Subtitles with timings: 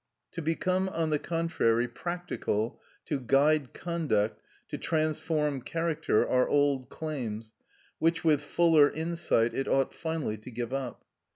[0.31, 7.53] To become, on the contrary, practical, to guide conduct, to transform character, are old claims,
[7.99, 11.05] which with fuller insight it ought finally to give up.